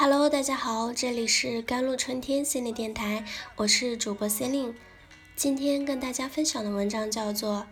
[0.00, 3.24] Hello，大家好，这里是甘露春天心理电台，
[3.56, 4.74] 我是主播 c e l i n e
[5.34, 7.62] 今天跟大家分享的文章叫做《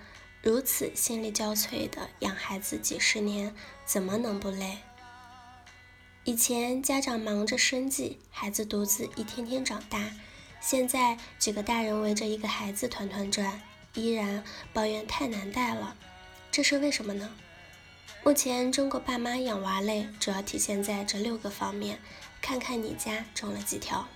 [0.43, 3.55] 如此心力交瘁的养孩子几十年，
[3.85, 4.65] 怎么能不累？》
[6.25, 10.11] 以前家长忙着生计，孩子独自一天天长大，
[10.61, 13.63] 现在几个大人围着一个孩子团团转，
[13.95, 15.97] 依然抱怨太难带了，
[16.51, 17.31] 这是为什么呢？
[18.25, 22.01] 目前中国爸妈养娃累，主要体现在这六个方面，
[22.41, 24.09] 看看你家中了几条。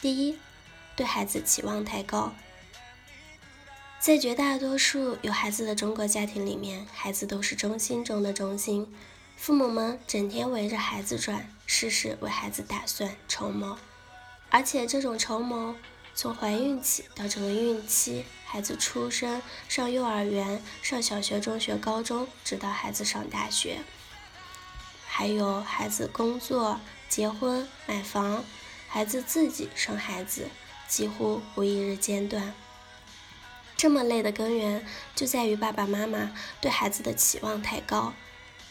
[0.00, 0.38] 第一，
[0.94, 2.32] 对孩子期望太高。
[3.98, 8.94] 在绝大多数有孩子的中国家庭里面，孩子都是中心中的中心，
[9.36, 13.76] 父母们整天围着孩子转，事事为孩子打算筹谋，
[14.50, 15.74] 而且这种筹谋。
[16.16, 23.80] 从怀孕起到整个孕期，孩子出生、上幼儿园、上小学、中学、高中，直到孩子上大学，
[25.06, 28.42] 还有孩子工作、结婚、买房，
[28.88, 30.48] 孩子自己生孩子，
[30.88, 32.54] 几乎无一日间断。
[33.76, 38.14] 这么累的根源就在于爸爸妈妈对孩子的期望太高，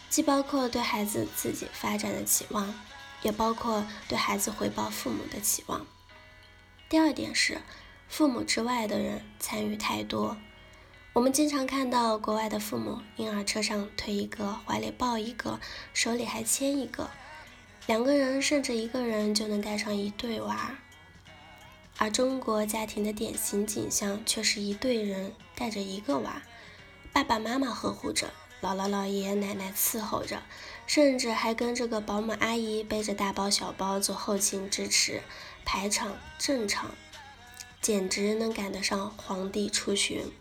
[0.10, 2.74] 既包括对孩子自己发展的期望，
[3.22, 5.86] 也包括对孩子回报父母的期望。
[6.88, 7.62] 第二点是，
[8.08, 10.38] 父母之外的人参与太多。
[11.14, 15.60] 我们经常看到国外的父母，婴儿车上推一个，怀里抱一个，
[15.94, 17.10] 手里还牵一个，
[17.88, 20.76] 两个人甚至一个人就能带上一对娃。
[21.98, 26.44] 而中国家庭的典型景象却是一对人带着一个娃，
[27.12, 28.32] 爸爸妈妈呵护着，
[28.66, 30.42] 姥姥姥爷奶奶伺候着，
[30.88, 35.22] 甚至还跟这个保姆阿姨背着大包小包做后勤支持。
[35.64, 36.96] 排场正常，
[37.80, 40.32] 简直能赶得上皇帝出巡。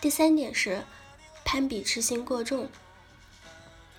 [0.00, 0.84] 第三点是
[1.44, 2.70] 攀比之心过重，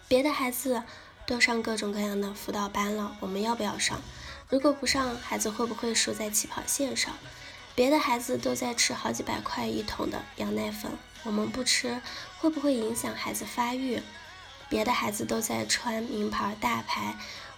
[0.07, 0.81] 别的孩子
[1.27, 4.01] 都上各种各样的辅导班了，我们要不要上？
[4.49, 7.13] 如果不上，孩子会不会输在起跑线上？
[7.75, 10.91] 别的孩子都在吃好几百块一桶的羊奶粉，
[11.23, 12.01] 我们不吃，
[12.39, 14.01] 会不会影响孩子发育？
[14.69, 17.16] 别的孩子都在穿名牌大牌。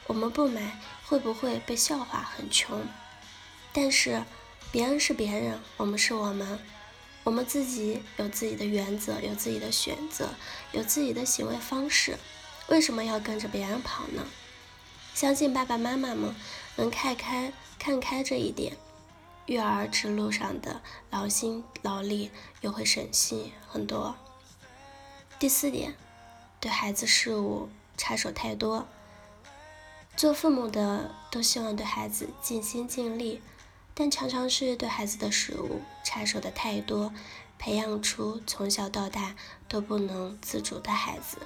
[0.07, 2.83] 我们不买会不会被笑话很穷？
[3.71, 4.23] 但是
[4.71, 6.59] 别人是别人，我们是我们，
[7.23, 10.29] 我们自己有自己的原则，有自己的选择，
[10.71, 12.17] 有自己的行为方式，
[12.69, 14.25] 为什么要跟着别人跑呢？
[15.13, 16.33] 相信爸爸妈妈们
[16.75, 18.77] 能看开看开这一点，
[19.49, 20.79] 育儿之路上的
[21.09, 22.29] 劳心劳力
[22.61, 24.15] 又会省心很多。
[25.39, 25.95] 第四点，
[26.59, 27.67] 对孩子事务
[27.97, 28.87] 插手太多。
[30.15, 33.41] 做父母的都希望对孩子尽心尽力，
[33.95, 37.11] 但常常是对孩子的事物插手的太多，
[37.57, 39.35] 培养出从小到大
[39.67, 41.39] 都不能自主的孩子。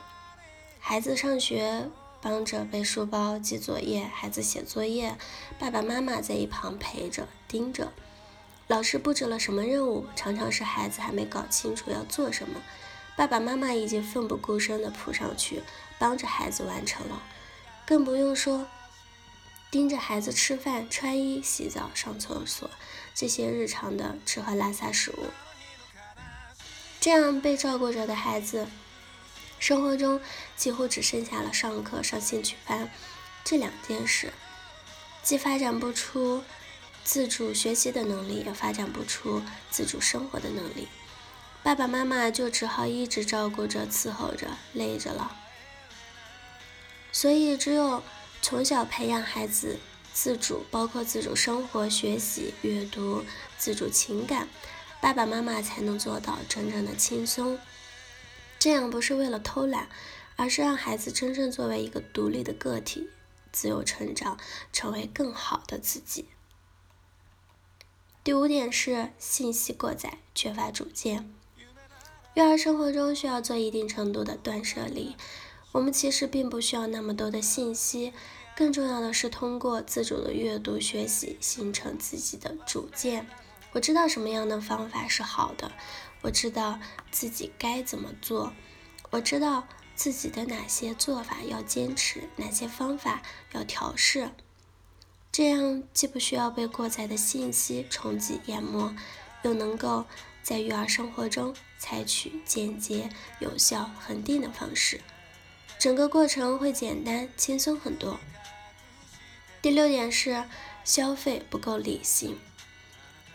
[0.80, 1.90] 孩子上学
[2.24, 5.18] 帮着背书包、记作业，孩子写作业，
[5.60, 7.92] 爸爸妈妈在一旁陪着盯着。
[8.68, 12.62] 老师布置了什么任务，常常是孩子还没搞清楚要做什么，
[13.18, 15.64] 爸爸妈妈已经奋不顾身地扑上去
[16.00, 17.22] 帮着孩子完成了。
[17.86, 18.66] 更不用说
[19.70, 22.70] 盯着孩子吃饭、穿衣、洗澡、上厕所
[23.14, 25.26] 这些日常的吃喝拉撒食物。
[27.02, 28.66] 这样被照顾着的孩子，
[29.64, 30.20] 生活中
[30.58, 32.92] 几乎只剩下了上课、上兴趣班
[33.46, 34.34] 这两件事，
[35.22, 36.44] 既发展不出
[37.06, 39.42] 自主学习的能力，也发展不出
[39.72, 40.90] 自主生活的能力。
[41.64, 45.34] 爸爸妈妈就只好一直照顾着、伺候着，累着了。
[47.14, 48.04] 所以，只有
[48.42, 49.80] 从小培养孩子
[50.12, 53.24] 自主，包括自主生活、学习、阅读、
[53.58, 54.50] 自主情感，
[55.00, 57.58] 爸爸妈妈才能做到真正的轻松。
[58.64, 59.90] 这样不是为了偷懒，
[60.38, 63.10] 而是让孩子真正作为一个独立的个体，
[63.52, 64.38] 自由成长，
[64.72, 66.30] 成为更好的自己。
[68.24, 71.30] 第五点是信息过载，缺乏主见。
[72.36, 75.18] 育儿生活中需要做一定程度的断舍离。
[75.74, 78.14] 我们其实并不需要那么多的信息，
[78.56, 83.28] 更重要的是通过自主的阅读学习，形成自己的主见。
[83.74, 85.74] 我知道什么样的方法是好的，
[86.24, 86.80] 我知道
[87.12, 88.54] 自己该怎么做，
[89.12, 93.22] 我知道自己的哪些做法要坚持，哪些方法
[93.52, 94.32] 要调试。
[95.32, 98.96] 这样既不需要被过载的信息冲击淹没，
[99.44, 100.06] 又能够
[100.42, 103.10] 在育儿生活中采取简洁、
[103.40, 105.02] 有效、恒定的方式。
[105.78, 108.20] 整个过程会简单轻松很多。
[109.62, 110.46] 第六点是
[110.86, 112.40] 消费不够理性，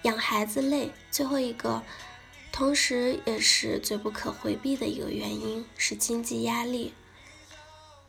[0.03, 0.93] 养孩子累。
[1.11, 1.83] 最后一个，
[2.59, 6.93] 同时也是最不可回避的一个原因是经济压力。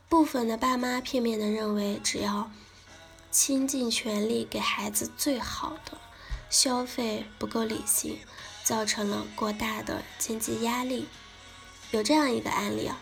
[0.09, 2.49] 部分的爸妈片面的认为，只要
[3.29, 5.99] 倾尽全力给孩子最好的，
[6.49, 8.17] 消费不够理性，
[8.63, 11.07] 造成了过大的经济压力。
[11.91, 12.99] 有这样一个案例啊，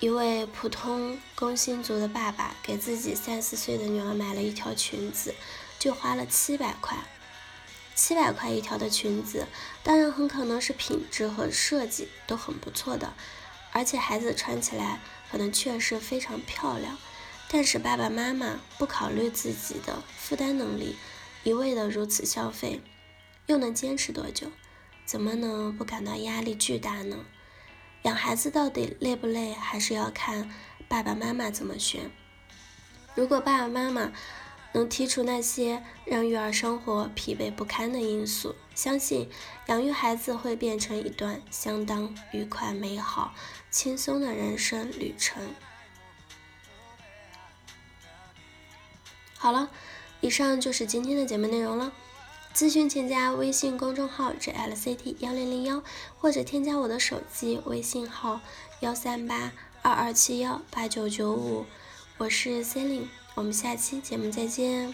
[0.00, 5.34] 一位普通工薪族的爸爸给自己三四岁的女儿买了一条裙子，
[5.78, 6.98] 就花了七百块。
[7.98, 9.48] 七百块一条的裙子，
[9.82, 13.12] 当然很可能是品质和设计都很不错的，
[13.72, 15.00] 而且孩子穿起来
[15.32, 16.96] 可能确实非常漂亮。
[17.50, 20.96] 但是爸爸妈妈不考虑自己的负担能力，
[21.42, 22.80] 一味的如此消费，
[23.46, 24.52] 又能坚持多久？
[25.04, 27.24] 怎么能不感到压力巨大呢？
[28.02, 30.48] 养孩子到底累不累，还是要看
[30.86, 32.12] 爸爸妈妈怎么选。
[33.16, 34.12] 如果爸爸妈妈，
[34.72, 39.28] 能剔除那些让育儿生活疲惫不堪的因素，相信
[39.66, 43.34] 养育孩子会变成一段相当愉快、美好、
[43.70, 45.42] 轻松的人生旅程。
[49.38, 49.70] 好了，
[50.20, 51.92] 以上就是今天的节目内容了。
[52.54, 55.82] 咨询请加微信公众号 jlct 幺零零幺，
[56.18, 58.40] 或者添加我的手机微信号
[58.80, 61.66] 幺三八二二七幺八九九五，
[62.16, 63.08] 我是 c e l i n e
[63.38, 64.92] 我们下期节目再见。